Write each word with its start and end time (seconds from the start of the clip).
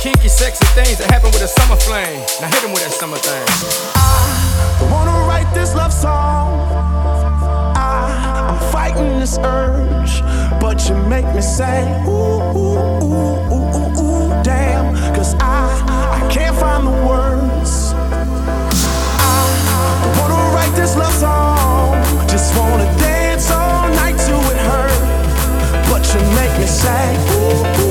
kinky, 0.00 0.28
sexy 0.28 0.64
things 0.74 0.98
that 0.98 1.10
happen 1.10 1.30
with 1.32 1.42
a 1.42 1.48
summer 1.48 1.76
flame. 1.76 2.20
Now 2.40 2.48
hit 2.48 2.62
him 2.62 2.72
with 2.72 2.82
that 2.82 2.92
summer 2.92 3.16
thing. 3.16 3.44
I 3.94 4.88
wanna 4.90 5.26
write 5.26 5.52
this 5.54 5.74
love 5.74 5.92
song. 5.92 6.52
I, 7.76 8.50
I'm 8.50 8.72
fighting 8.72 9.18
this 9.18 9.38
urge, 9.38 10.22
but 10.60 10.88
you 10.88 10.96
make 11.08 11.26
me 11.34 11.40
say, 11.40 11.82
ooh, 12.06 12.10
ooh, 12.10 12.78
ooh, 13.04 13.52
ooh, 13.52 13.68
ooh, 13.76 14.00
ooh, 14.00 14.42
damn. 14.42 14.94
Cause 15.14 15.34
I, 15.40 15.68
I 16.18 16.28
can't 16.32 16.56
find 16.56 16.86
the 16.86 16.96
words. 17.06 17.92
I 19.22 19.38
wanna 20.18 20.40
write 20.54 20.74
this 20.74 20.96
love 20.96 21.14
song. 21.14 21.94
Just 22.28 22.56
wanna 22.56 22.84
dance 22.98 23.50
all 23.50 23.88
night 23.88 24.16
till 24.18 24.42
it 24.52 24.60
hurts. 24.70 25.90
But 25.90 26.02
you 26.12 26.20
make 26.34 26.52
me 26.58 26.66
say, 26.66 27.16
ooh, 27.32 27.82
ooh. 27.82 27.85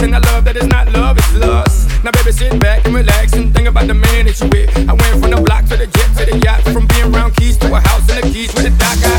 lost 0.00 0.08
in 0.08 0.14
a 0.14 0.20
love 0.32 0.44
that 0.44 0.56
is 0.56 0.66
not 0.66 0.90
love, 0.92 1.18
it's 1.18 1.34
lust. 1.34 1.88
Now, 2.04 2.10
baby, 2.12 2.32
sit 2.32 2.58
back 2.60 2.84
and 2.86 2.94
relax 2.94 3.32
and 3.32 3.54
think 3.54 3.68
about 3.68 3.86
the 3.86 3.94
man 3.94 4.26
that 4.26 4.40
you 4.40 4.48
with. 4.48 4.76
I 4.88 4.92
went 4.92 5.20
from 5.20 5.30
the 5.30 5.40
block 5.40 5.64
to 5.66 5.76
the 5.76 5.86
jet 5.86 6.16
to 6.18 6.32
the 6.32 6.38
yacht, 6.38 6.62
from 6.72 6.86
being 6.86 7.12
round 7.12 7.36
keys 7.36 7.56
to 7.58 7.74
a 7.74 7.80
house 7.80 8.08
in 8.10 8.16
the 8.16 8.32
keys 8.32 8.52
with 8.54 8.66
a 8.66 8.70
dock. 8.78 9.09